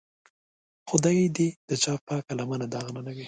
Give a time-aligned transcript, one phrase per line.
[0.89, 3.19] خدای دې د چا پاکه لمن داغ نه لګوي.